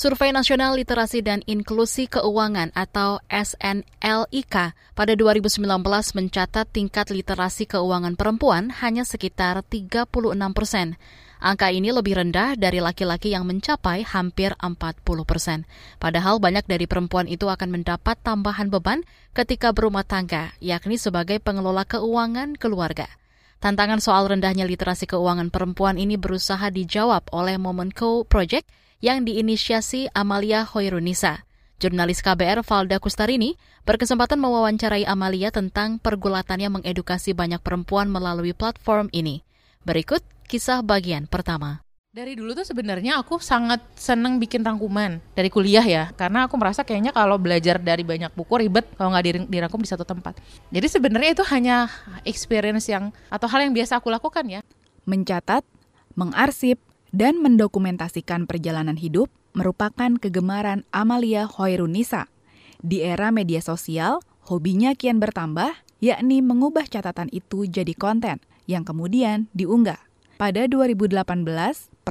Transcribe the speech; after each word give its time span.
Survei 0.00 0.32
Nasional 0.32 0.80
Literasi 0.80 1.20
dan 1.20 1.44
Inklusi 1.44 2.08
Keuangan 2.08 2.72
atau 2.72 3.20
SNLIK 3.28 4.72
pada 4.96 5.12
2019 5.12 5.60
mencatat 6.16 6.64
tingkat 6.72 7.12
literasi 7.12 7.68
keuangan 7.68 8.16
perempuan 8.16 8.72
hanya 8.80 9.04
sekitar 9.04 9.60
36 9.60 10.08
persen. 10.56 10.96
Angka 11.36 11.68
ini 11.68 11.92
lebih 11.92 12.16
rendah 12.16 12.56
dari 12.56 12.80
laki-laki 12.80 13.36
yang 13.36 13.44
mencapai 13.44 14.00
hampir 14.08 14.56
40 14.56 15.04
persen. 15.28 15.68
Padahal 16.00 16.40
banyak 16.40 16.64
dari 16.64 16.88
perempuan 16.88 17.28
itu 17.28 17.52
akan 17.52 17.68
mendapat 17.68 18.16
tambahan 18.24 18.72
beban 18.72 19.04
ketika 19.36 19.68
berumah 19.76 20.08
tangga, 20.08 20.56
yakni 20.64 20.96
sebagai 20.96 21.44
pengelola 21.44 21.84
keuangan 21.84 22.56
keluarga. 22.56 23.04
Tantangan 23.60 24.00
soal 24.00 24.24
rendahnya 24.24 24.64
literasi 24.64 25.04
keuangan 25.04 25.52
perempuan 25.52 26.00
ini 26.00 26.16
berusaha 26.16 26.72
dijawab 26.72 27.28
oleh 27.28 27.60
Moment 27.60 27.92
Co 27.92 28.24
Project 28.24 28.64
yang 29.04 29.28
diinisiasi 29.28 30.08
Amalia 30.16 30.64
Hoirunisa. 30.64 31.44
Jurnalis 31.76 32.24
KBR 32.24 32.64
Valda 32.64 32.96
Kustarini 32.96 33.60
berkesempatan 33.84 34.40
mewawancarai 34.40 35.04
Amalia 35.04 35.52
tentang 35.52 36.00
pergulatannya 36.00 36.80
mengedukasi 36.80 37.36
banyak 37.36 37.60
perempuan 37.60 38.08
melalui 38.08 38.56
platform 38.56 39.12
ini. 39.12 39.44
Berikut 39.84 40.24
kisah 40.48 40.80
bagian 40.80 41.28
pertama. 41.28 41.84
Dari 42.10 42.34
dulu 42.34 42.58
tuh 42.58 42.66
sebenarnya 42.66 43.22
aku 43.22 43.38
sangat 43.38 43.78
seneng 43.94 44.42
bikin 44.42 44.66
rangkuman 44.66 45.22
dari 45.38 45.46
kuliah 45.46 45.86
ya, 45.86 46.10
karena 46.18 46.50
aku 46.50 46.58
merasa 46.58 46.82
kayaknya 46.82 47.14
kalau 47.14 47.38
belajar 47.38 47.78
dari 47.78 48.02
banyak 48.02 48.34
buku 48.34 48.66
ribet 48.66 48.82
kalau 48.98 49.14
nggak 49.14 49.46
dirangkum 49.46 49.78
di 49.78 49.86
satu 49.86 50.02
tempat. 50.02 50.34
Jadi 50.74 50.90
sebenarnya 50.90 51.38
itu 51.38 51.46
hanya 51.54 51.86
experience 52.26 52.90
yang 52.90 53.14
atau 53.30 53.46
hal 53.46 53.62
yang 53.62 53.70
biasa 53.70 54.02
aku 54.02 54.10
lakukan 54.10 54.42
ya. 54.50 54.58
Mencatat, 55.06 55.62
mengarsip, 56.18 56.82
dan 57.14 57.38
mendokumentasikan 57.46 58.50
perjalanan 58.50 58.98
hidup 58.98 59.30
merupakan 59.54 60.10
kegemaran 60.18 60.82
Amalia 60.90 61.46
Hoirunisa. 61.46 62.26
Di 62.82 63.06
era 63.06 63.30
media 63.30 63.62
sosial, 63.62 64.18
hobinya 64.50 64.98
kian 64.98 65.22
bertambah, 65.22 65.78
yakni 66.02 66.42
mengubah 66.42 66.90
catatan 66.90 67.30
itu 67.30 67.70
jadi 67.70 67.94
konten 67.94 68.42
yang 68.66 68.82
kemudian 68.82 69.46
diunggah. 69.54 70.10
Pada 70.40 70.64
2018, 70.64 71.12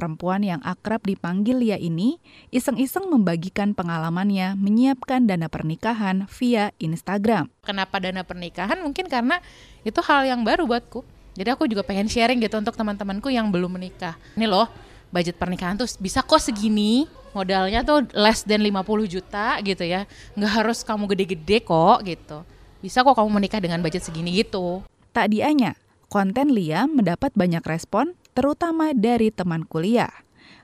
perempuan 0.00 0.40
yang 0.40 0.64
akrab 0.64 1.04
dipanggil 1.04 1.60
Lia 1.60 1.76
ini 1.76 2.16
iseng-iseng 2.48 3.12
membagikan 3.12 3.76
pengalamannya 3.76 4.56
menyiapkan 4.56 5.28
dana 5.28 5.52
pernikahan 5.52 6.24
via 6.32 6.72
Instagram. 6.80 7.52
Kenapa 7.60 8.00
dana 8.00 8.24
pernikahan? 8.24 8.80
Mungkin 8.80 9.12
karena 9.12 9.44
itu 9.84 10.00
hal 10.00 10.24
yang 10.24 10.40
baru 10.40 10.64
buatku. 10.64 11.04
Jadi 11.36 11.48
aku 11.52 11.68
juga 11.68 11.84
pengen 11.84 12.08
sharing 12.08 12.40
gitu 12.40 12.56
untuk 12.56 12.72
teman-temanku 12.72 13.28
yang 13.28 13.52
belum 13.52 13.76
menikah. 13.76 14.16
Ini 14.40 14.48
loh, 14.48 14.72
budget 15.12 15.36
pernikahan 15.36 15.76
tuh 15.76 15.90
bisa 16.00 16.24
kok 16.24 16.40
segini 16.40 17.04
modalnya 17.36 17.86
tuh 17.86 18.06
less 18.14 18.42
than 18.42 18.62
50 18.62 19.06
juta 19.06 19.58
gitu 19.62 19.86
ya 19.86 20.06
nggak 20.34 20.52
harus 20.62 20.82
kamu 20.82 21.06
gede-gede 21.14 21.62
kok 21.62 22.02
gitu 22.02 22.42
bisa 22.82 23.06
kok 23.06 23.14
kamu 23.14 23.30
menikah 23.30 23.62
dengan 23.62 23.78
budget 23.82 24.02
segini 24.02 24.42
gitu 24.42 24.82
tak 25.14 25.30
dianya 25.30 25.78
konten 26.10 26.50
Lia 26.50 26.90
mendapat 26.90 27.30
banyak 27.38 27.62
respon 27.62 28.18
terutama 28.32 28.94
dari 28.96 29.30
teman 29.30 29.66
kuliah. 29.66 30.10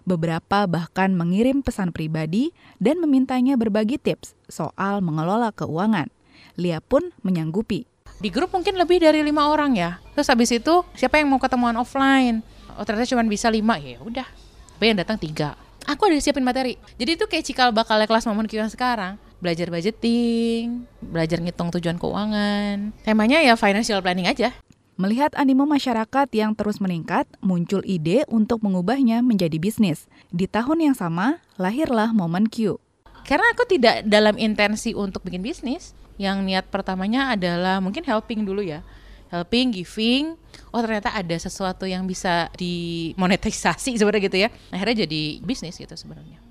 Beberapa 0.06 0.70
bahkan 0.70 1.10
mengirim 1.18 1.66
pesan 1.66 1.90
pribadi 1.90 2.54
dan 2.78 3.02
memintanya 3.02 3.58
berbagi 3.58 3.98
tips 3.98 4.38
soal 4.46 5.02
mengelola 5.02 5.50
keuangan. 5.50 6.06
Lia 6.54 6.78
pun 6.78 7.10
menyanggupi. 7.26 7.90
Di 8.22 8.30
grup 8.30 8.54
mungkin 8.54 8.78
lebih 8.78 9.02
dari 9.02 9.20
lima 9.26 9.50
orang 9.50 9.74
ya. 9.74 9.98
Terus 10.14 10.30
habis 10.30 10.54
itu 10.54 10.86
siapa 10.94 11.18
yang 11.18 11.28
mau 11.28 11.42
ketemuan 11.42 11.74
offline? 11.74 12.40
Oh 12.78 12.86
ternyata 12.86 13.10
cuma 13.10 13.26
bisa 13.26 13.50
lima. 13.50 13.76
Ya 13.82 13.98
udah 13.98 14.26
tapi 14.76 14.92
yang 14.92 15.00
datang? 15.00 15.16
Tiga. 15.16 15.56
Aku 15.88 16.04
ada 16.04 16.20
siapin 16.20 16.44
materi. 16.44 16.76
Jadi 17.00 17.16
itu 17.16 17.24
kayak 17.24 17.44
cikal 17.48 17.68
bakalnya 17.72 18.04
kelas 18.04 18.28
momen 18.28 18.44
yang 18.44 18.68
sekarang. 18.68 19.16
Belajar 19.40 19.72
budgeting 19.72 20.84
belajar 21.00 21.40
ngitung 21.40 21.72
tujuan 21.72 21.96
keuangan. 21.96 22.92
Temanya 23.00 23.40
ya 23.40 23.56
financial 23.56 24.04
planning 24.04 24.28
aja 24.28 24.52
Melihat 24.96 25.36
animo 25.36 25.68
masyarakat 25.68 26.28
yang 26.32 26.56
terus 26.56 26.80
meningkat, 26.80 27.28
muncul 27.44 27.84
ide 27.84 28.24
untuk 28.32 28.64
mengubahnya 28.64 29.20
menjadi 29.20 29.60
bisnis. 29.60 30.08
Di 30.32 30.48
tahun 30.48 30.88
yang 30.90 30.96
sama, 30.96 31.44
lahirlah 31.60 32.16
Momen 32.16 32.48
Q. 32.48 32.80
Karena 33.28 33.44
aku 33.52 33.68
tidak 33.68 34.08
dalam 34.08 34.40
intensi 34.40 34.96
untuk 34.96 35.20
bikin 35.20 35.44
bisnis, 35.44 35.92
yang 36.16 36.40
niat 36.48 36.72
pertamanya 36.72 37.36
adalah 37.36 37.84
mungkin 37.84 38.08
helping 38.08 38.48
dulu 38.48 38.64
ya 38.64 38.80
helping, 39.30 39.74
giving, 39.74 40.38
oh 40.70 40.80
ternyata 40.82 41.10
ada 41.14 41.36
sesuatu 41.36 41.84
yang 41.84 42.06
bisa 42.06 42.50
dimonetisasi 42.54 43.94
sebenarnya 43.98 44.22
gitu 44.22 44.38
ya. 44.46 44.48
Akhirnya 44.70 45.06
jadi 45.06 45.42
bisnis 45.42 45.78
gitu 45.78 45.94
sebenarnya. 45.94 46.45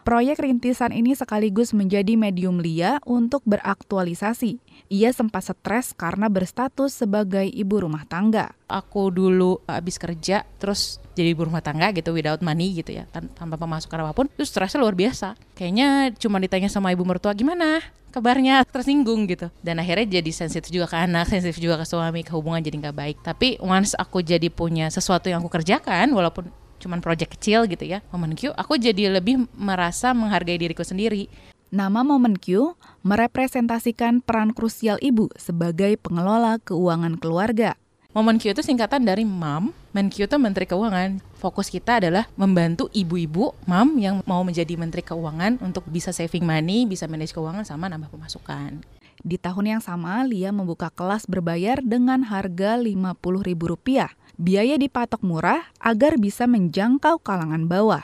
Proyek 0.00 0.40
rintisan 0.40 0.96
ini 0.96 1.12
sekaligus 1.12 1.76
menjadi 1.76 2.16
medium 2.16 2.56
Lia 2.56 3.04
untuk 3.04 3.44
beraktualisasi. 3.44 4.56
Ia 4.88 5.12
sempat 5.12 5.44
stres 5.44 5.92
karena 5.92 6.32
berstatus 6.32 7.04
sebagai 7.04 7.44
ibu 7.44 7.84
rumah 7.84 8.08
tangga. 8.08 8.56
Aku 8.64 9.12
dulu 9.12 9.60
habis 9.68 10.00
kerja, 10.00 10.48
terus 10.56 10.98
jadi 11.12 11.36
ibu 11.36 11.44
rumah 11.44 11.60
tangga 11.60 11.92
gitu, 11.92 12.16
without 12.16 12.40
money 12.40 12.80
gitu 12.80 12.96
ya, 12.96 13.04
tanpa 13.12 13.60
pemasukan 13.60 14.02
apa 14.02 14.12
pun, 14.16 14.26
itu 14.32 14.42
stresnya 14.48 14.80
luar 14.80 14.96
biasa. 14.96 15.36
Kayaknya 15.52 16.16
cuma 16.16 16.40
ditanya 16.40 16.72
sama 16.72 16.96
ibu 16.96 17.04
mertua 17.04 17.36
gimana, 17.36 17.84
kabarnya 18.10 18.66
tersinggung 18.66 19.30
gitu 19.30 19.48
dan 19.62 19.78
akhirnya 19.78 20.20
jadi 20.20 20.30
sensitif 20.34 20.68
juga 20.74 20.90
ke 20.90 20.98
anak 20.98 21.30
sensitif 21.30 21.62
juga 21.62 21.78
ke 21.78 21.86
suami 21.86 22.26
ke 22.26 22.34
hubungan 22.34 22.58
jadi 22.58 22.76
nggak 22.82 22.96
baik 22.98 23.16
tapi 23.22 23.56
once 23.62 23.94
aku 23.94 24.20
jadi 24.20 24.50
punya 24.50 24.90
sesuatu 24.90 25.30
yang 25.30 25.38
aku 25.40 25.48
kerjakan 25.48 26.10
walaupun 26.10 26.50
cuman 26.80 27.04
project 27.04 27.36
kecil 27.36 27.68
gitu 27.68 27.84
ya 27.84 28.00
momen 28.10 28.32
Q 28.32 28.56
aku 28.56 28.80
jadi 28.80 29.12
lebih 29.12 29.46
merasa 29.54 30.16
menghargai 30.16 30.56
diriku 30.56 30.82
sendiri 30.82 31.28
Nama 31.70 32.02
Momen 32.02 32.34
Q 32.34 32.74
merepresentasikan 33.06 34.26
peran 34.26 34.50
krusial 34.50 34.98
ibu 34.98 35.30
sebagai 35.38 35.94
pengelola 36.02 36.58
keuangan 36.58 37.14
keluarga. 37.14 37.78
Momen 38.10 38.42
Q 38.42 38.58
itu 38.58 38.66
singkatan 38.66 39.06
dari 39.06 39.22
MAM, 39.22 39.70
Menkyu 39.94 40.26
itu 40.26 40.34
Menteri 40.34 40.66
Keuangan. 40.66 41.22
Fokus 41.38 41.70
kita 41.70 42.02
adalah 42.02 42.26
membantu 42.34 42.90
ibu-ibu, 42.90 43.54
MAM 43.70 44.02
yang 44.02 44.18
mau 44.26 44.42
menjadi 44.42 44.74
Menteri 44.74 45.06
Keuangan 45.06 45.62
untuk 45.62 45.86
bisa 45.86 46.10
saving 46.10 46.42
money, 46.42 46.90
bisa 46.90 47.06
manage 47.06 47.30
keuangan 47.30 47.62
sama 47.62 47.86
nambah 47.86 48.10
pemasukan. 48.10 48.82
Di 49.22 49.38
tahun 49.38 49.78
yang 49.78 49.82
sama, 49.84 50.26
Lia 50.26 50.50
membuka 50.50 50.90
kelas 50.90 51.30
berbayar 51.30 51.78
dengan 51.86 52.26
harga 52.26 52.82
Rp50.000. 52.82 54.10
Biaya 54.40 54.80
dipatok 54.80 55.20
murah 55.20 55.68
agar 55.84 56.16
bisa 56.16 56.48
menjangkau 56.48 57.20
kalangan 57.20 57.68
bawah. 57.68 58.00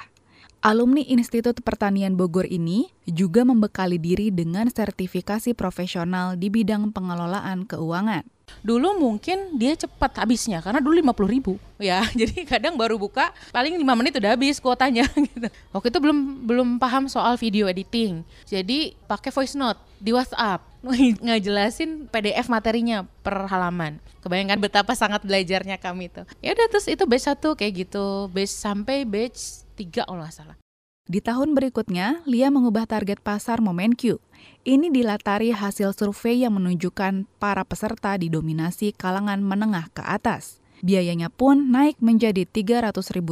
Alumni 0.61 1.01
Institut 1.01 1.65
Pertanian 1.65 2.13
Bogor 2.13 2.45
ini 2.45 2.93
juga 3.09 3.41
membekali 3.41 3.97
diri 3.97 4.29
dengan 4.29 4.69
sertifikasi 4.69 5.57
profesional 5.57 6.37
di 6.37 6.53
bidang 6.53 6.93
pengelolaan 6.93 7.65
keuangan. 7.65 8.29
Dulu 8.61 9.01
mungkin 9.01 9.57
dia 9.57 9.81
cepat 9.81 10.21
habisnya 10.21 10.61
karena 10.61 10.85
dulu 10.85 11.01
50 11.01 11.25
ribu 11.41 11.57
ya 11.81 12.05
jadi 12.21 12.45
kadang 12.45 12.77
baru 12.77 13.01
buka 13.01 13.33
paling 13.49 13.73
lima 13.81 13.97
menit 13.97 14.21
udah 14.21 14.37
habis 14.37 14.61
kuotanya 14.61 15.09
gitu. 15.33 15.49
Waktu 15.73 15.89
itu 15.89 15.99
belum 16.05 16.45
belum 16.45 16.69
paham 16.77 17.09
soal 17.09 17.41
video 17.41 17.65
editing 17.65 18.21
jadi 18.45 18.93
pakai 19.09 19.33
voice 19.33 19.57
note 19.57 19.81
di 19.97 20.13
WhatsApp 20.13 20.76
ngejelasin 21.21 22.07
PDF 22.09 22.47
materinya 22.47 23.05
per 23.27 23.51
halaman. 23.51 23.99
Kebayangkan 24.23 24.63
betapa 24.63 24.95
sangat 24.95 25.27
belajarnya 25.27 25.79
kami 25.83 26.11
itu. 26.11 26.23
Ya 26.43 26.55
udah 26.55 26.67
terus 26.71 26.87
itu 26.87 27.05
batch 27.07 27.27
satu 27.27 27.55
kayak 27.59 27.87
gitu, 27.87 28.31
batch 28.31 28.55
sampai 28.55 29.03
batch 29.03 29.67
tiga 29.75 30.07
kalau 30.07 30.23
nggak 30.23 30.35
salah. 30.35 30.57
Di 31.07 31.23
tahun 31.23 31.55
berikutnya, 31.55 32.27
Lia 32.27 32.51
mengubah 32.51 32.91
target 32.91 33.23
pasar 33.23 33.63
MomenQ. 33.63 34.19
Ini 34.67 34.91
dilatari 34.91 35.55
hasil 35.55 35.95
survei 35.95 36.43
yang 36.43 36.59
menunjukkan 36.59 37.31
para 37.39 37.63
peserta 37.63 38.19
didominasi 38.19 38.91
kalangan 38.91 39.39
menengah 39.39 39.87
ke 39.95 40.03
atas. 40.03 40.59
Biayanya 40.83 41.31
pun 41.31 41.71
naik 41.71 42.03
menjadi 42.03 42.43
Rp300.000 42.43 43.23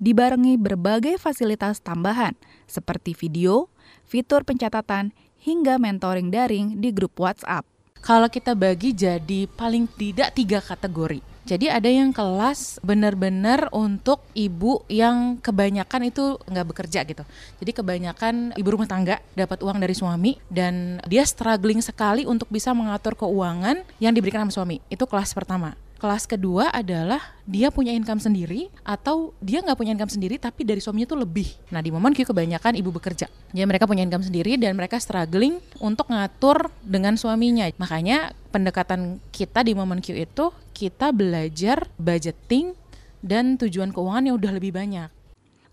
dibarengi 0.00 0.56
berbagai 0.56 1.20
fasilitas 1.20 1.84
tambahan 1.84 2.34
seperti 2.66 3.12
video, 3.12 3.68
fitur 4.08 4.42
pencatatan, 4.42 5.12
hingga 5.44 5.76
mentoring 5.76 6.32
daring 6.32 6.80
di 6.80 6.88
grup 6.90 7.20
WhatsApp. 7.20 7.68
Kalau 8.00 8.28
kita 8.28 8.56
bagi 8.56 8.96
jadi 8.96 9.48
paling 9.48 9.88
tidak 9.96 10.32
tiga 10.36 10.60
kategori. 10.60 11.20
Jadi 11.44 11.68
ada 11.68 11.88
yang 11.92 12.08
kelas 12.08 12.80
benar-benar 12.80 13.68
untuk 13.68 14.24
ibu 14.32 14.80
yang 14.88 15.36
kebanyakan 15.44 16.08
itu 16.08 16.40
nggak 16.48 16.66
bekerja 16.72 17.04
gitu. 17.04 17.20
Jadi 17.60 17.70
kebanyakan 17.76 18.56
ibu 18.56 18.68
rumah 18.72 18.88
tangga 18.88 19.20
dapat 19.36 19.60
uang 19.60 19.76
dari 19.76 19.92
suami 19.92 20.40
dan 20.48 21.04
dia 21.04 21.20
struggling 21.28 21.84
sekali 21.84 22.24
untuk 22.24 22.48
bisa 22.48 22.72
mengatur 22.72 23.12
keuangan 23.12 23.84
yang 24.00 24.16
diberikan 24.16 24.48
sama 24.48 24.56
suami. 24.56 24.80
Itu 24.88 25.04
kelas 25.04 25.36
pertama. 25.36 25.76
Kelas 25.94 26.26
kedua 26.26 26.74
adalah 26.74 27.38
dia 27.46 27.70
punya 27.70 27.94
income 27.94 28.18
sendiri 28.18 28.68
atau 28.82 29.32
dia 29.38 29.62
nggak 29.62 29.78
punya 29.78 29.94
income 29.94 30.10
sendiri 30.10 30.36
tapi 30.42 30.66
dari 30.66 30.82
suaminya 30.82 31.14
tuh 31.14 31.22
lebih. 31.22 31.48
Nah 31.70 31.80
di 31.80 31.94
momen 31.94 32.12
Q 32.12 32.28
kebanyakan 32.28 32.74
ibu 32.76 32.90
bekerja. 32.90 33.30
Jadi 33.54 33.64
mereka 33.64 33.86
punya 33.86 34.02
income 34.04 34.26
sendiri 34.26 34.58
dan 34.58 34.74
mereka 34.74 34.98
struggling 34.98 35.62
untuk 35.78 36.10
ngatur 36.10 36.68
dengan 36.82 37.14
suaminya. 37.14 37.70
Makanya 37.78 38.34
pendekatan 38.50 39.22
kita 39.30 39.62
di 39.62 39.72
momen 39.72 40.02
Q 40.02 40.18
itu 40.18 40.50
kita 40.74 41.14
belajar 41.14 41.88
budgeting 41.96 42.74
dan 43.24 43.56
tujuan 43.56 43.94
keuangan 43.94 44.28
yang 44.28 44.36
udah 44.36 44.52
lebih 44.52 44.76
banyak. 44.76 45.08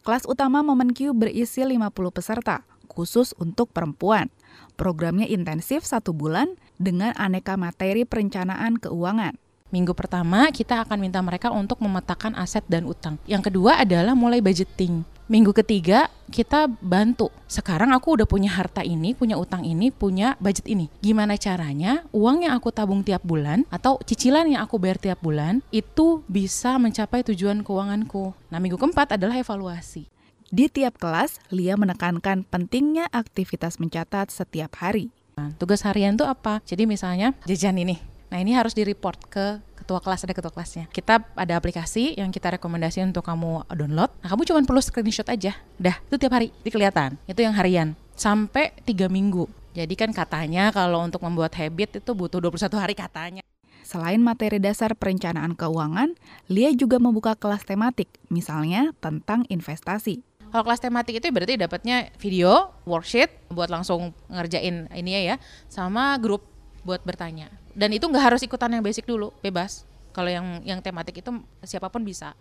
Kelas 0.01 0.25
utama 0.25 0.65
Momen 0.65 0.97
Q 0.97 1.13
berisi 1.13 1.61
50 1.61 1.93
peserta, 2.09 2.65
khusus 2.89 3.37
untuk 3.37 3.69
perempuan. 3.69 4.33
Programnya 4.73 5.29
intensif 5.29 5.85
satu 5.85 6.09
bulan 6.09 6.57
dengan 6.81 7.13
aneka 7.21 7.53
materi 7.53 8.01
perencanaan 8.01 8.81
keuangan. 8.81 9.37
Minggu 9.71 9.95
pertama 9.95 10.51
kita 10.51 10.83
akan 10.83 10.99
minta 10.99 11.23
mereka 11.23 11.47
untuk 11.47 11.79
memetakan 11.79 12.35
aset 12.35 12.67
dan 12.67 12.83
utang. 12.83 13.15
Yang 13.23 13.47
kedua 13.47 13.79
adalah 13.79 14.11
mulai 14.11 14.43
budgeting. 14.43 15.07
Minggu 15.31 15.55
ketiga 15.55 16.11
kita 16.27 16.67
bantu. 16.67 17.31
Sekarang 17.47 17.95
aku 17.95 18.19
udah 18.19 18.27
punya 18.27 18.51
harta 18.51 18.83
ini, 18.83 19.15
punya 19.15 19.39
utang 19.39 19.63
ini, 19.63 19.87
punya 19.87 20.35
budget 20.43 20.67
ini. 20.67 20.91
Gimana 20.99 21.39
caranya 21.39 22.03
uang 22.11 22.43
yang 22.43 22.59
aku 22.59 22.67
tabung 22.75 22.99
tiap 22.99 23.23
bulan 23.23 23.63
atau 23.71 23.95
cicilan 24.03 24.51
yang 24.51 24.59
aku 24.59 24.75
bayar 24.75 24.99
tiap 24.99 25.23
bulan 25.23 25.63
itu 25.71 26.19
bisa 26.27 26.75
mencapai 26.75 27.23
tujuan 27.31 27.63
keuanganku. 27.63 28.35
Nah, 28.51 28.59
minggu 28.59 28.75
keempat 28.75 29.15
adalah 29.15 29.39
evaluasi. 29.39 30.11
Di 30.51 30.67
tiap 30.67 30.99
kelas, 30.99 31.39
Lia 31.47 31.79
menekankan 31.79 32.43
pentingnya 32.43 33.07
aktivitas 33.07 33.79
mencatat 33.79 34.35
setiap 34.35 34.83
hari. 34.83 35.15
Nah, 35.39 35.55
tugas 35.55 35.87
harian 35.87 36.19
itu 36.19 36.27
apa? 36.27 36.59
Jadi 36.67 36.83
misalnya 36.83 37.31
jajan 37.47 37.79
ini 37.79 38.10
Nah 38.31 38.39
ini 38.39 38.55
harus 38.55 38.71
di-report 38.71 39.27
ke 39.27 39.59
ketua 39.75 39.99
kelas 39.99 40.23
ada 40.23 40.31
ketua 40.31 40.55
kelasnya. 40.55 40.87
Kita 40.87 41.19
ada 41.35 41.53
aplikasi 41.59 42.15
yang 42.15 42.31
kita 42.31 42.55
rekomendasi 42.55 43.03
untuk 43.03 43.27
kamu 43.27 43.67
download. 43.75 44.07
Nah 44.23 44.31
kamu 44.31 44.47
cuma 44.47 44.63
perlu 44.63 44.79
screenshot 44.79 45.27
aja. 45.27 45.59
Dah 45.75 45.99
itu 45.99 46.15
tiap 46.15 46.31
hari 46.31 46.55
di 46.63 46.71
kelihatan. 46.71 47.19
Itu 47.27 47.43
yang 47.43 47.51
harian 47.51 47.99
sampai 48.15 48.71
tiga 48.87 49.11
minggu. 49.11 49.51
Jadi 49.75 49.93
kan 49.99 50.15
katanya 50.15 50.71
kalau 50.71 51.03
untuk 51.03 51.19
membuat 51.27 51.51
habit 51.59 51.99
itu 51.99 52.11
butuh 52.15 52.39
21 52.39 52.71
hari 52.79 52.95
katanya. 52.95 53.43
Selain 53.83 54.23
materi 54.23 54.63
dasar 54.63 54.95
perencanaan 54.95 55.51
keuangan, 55.51 56.15
Lia 56.47 56.71
juga 56.71 56.95
membuka 56.95 57.35
kelas 57.35 57.67
tematik, 57.67 58.07
misalnya 58.31 58.95
tentang 59.03 59.43
investasi. 59.51 60.23
Kalau 60.47 60.63
kelas 60.63 60.79
tematik 60.79 61.19
itu 61.19 61.27
berarti 61.27 61.59
dapatnya 61.59 62.07
video, 62.15 62.71
worksheet 62.87 63.51
buat 63.51 63.67
langsung 63.67 64.15
ngerjain 64.31 64.87
ini 64.95 65.27
ya, 65.27 65.35
sama 65.67 66.15
grup 66.23 66.47
buat 66.87 67.03
bertanya 67.03 67.60
dan 67.73 67.89
itu 67.95 68.05
nggak 68.07 68.33
harus 68.33 68.41
ikutan 68.43 68.71
yang 68.71 68.83
basic 68.83 69.07
dulu 69.07 69.31
bebas 69.39 69.87
kalau 70.11 70.27
yang 70.27 70.59
yang 70.67 70.79
tematik 70.83 71.23
itu 71.23 71.31
siapa 71.63 71.87
pun 71.87 72.03
bisa 72.03 72.35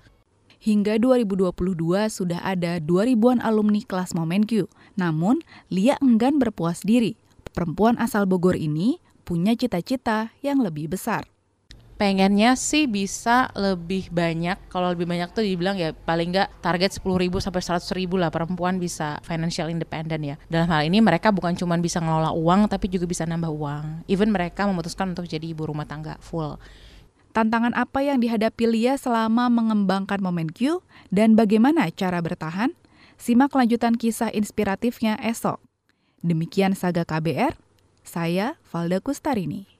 Hingga 0.60 1.00
2022 1.00 1.56
sudah 2.12 2.44
ada 2.44 2.76
2000-an 2.84 3.40
alumni 3.40 3.80
kelas 3.80 4.12
Momenq. 4.12 4.68
Namun, 4.92 5.40
Lia 5.72 5.96
enggan 6.04 6.36
berpuas 6.36 6.84
diri. 6.84 7.16
Perempuan 7.56 7.96
asal 7.96 8.28
Bogor 8.28 8.60
ini 8.60 9.00
punya 9.24 9.56
cita-cita 9.56 10.36
yang 10.44 10.60
lebih 10.60 10.92
besar 10.92 11.24
pengennya 12.00 12.56
sih 12.56 12.88
bisa 12.88 13.52
lebih 13.52 14.08
banyak 14.08 14.56
kalau 14.72 14.96
lebih 14.96 15.04
banyak 15.04 15.28
tuh 15.36 15.44
dibilang 15.44 15.76
ya 15.76 15.92
paling 15.92 16.32
nggak 16.32 16.64
target 16.64 16.96
10 16.96 17.04
ribu 17.20 17.44
sampai 17.44 17.60
100 17.60 17.84
ribu 17.92 18.16
lah 18.16 18.32
perempuan 18.32 18.80
bisa 18.80 19.20
financial 19.20 19.68
independent 19.68 20.24
ya 20.24 20.36
dalam 20.48 20.72
hal 20.72 20.88
ini 20.88 21.04
mereka 21.04 21.28
bukan 21.28 21.52
cuma 21.60 21.76
bisa 21.76 22.00
ngelola 22.00 22.32
uang 22.32 22.72
tapi 22.72 22.88
juga 22.88 23.04
bisa 23.04 23.28
nambah 23.28 23.52
uang 23.52 24.08
even 24.08 24.32
mereka 24.32 24.64
memutuskan 24.64 25.12
untuk 25.12 25.28
jadi 25.28 25.44
ibu 25.52 25.68
rumah 25.68 25.84
tangga 25.84 26.16
full 26.24 26.56
Tantangan 27.30 27.78
apa 27.78 28.02
yang 28.02 28.18
dihadapi 28.18 28.66
Lia 28.66 28.98
selama 28.98 29.46
mengembangkan 29.46 30.18
Momen 30.18 30.50
Q 30.50 30.82
dan 31.14 31.38
bagaimana 31.38 31.86
cara 31.94 32.18
bertahan? 32.18 32.74
Simak 33.22 33.54
lanjutan 33.54 33.94
kisah 33.94 34.34
inspiratifnya 34.34 35.14
esok. 35.22 35.62
Demikian 36.26 36.74
Saga 36.74 37.06
KBR, 37.06 37.54
saya 38.02 38.58
Valda 38.66 38.98
Kustarini. 38.98 39.79